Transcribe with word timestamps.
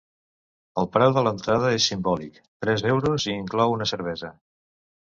El 0.83 0.87
preu 0.95 1.13
de 1.17 1.23
l’entrada 1.27 1.75
és 1.81 1.91
simbòlic: 1.91 2.43
tres 2.67 2.87
euros, 2.95 3.31
i 3.31 3.39
inclou 3.45 3.79
una 3.79 3.93
cervesa. 3.95 4.35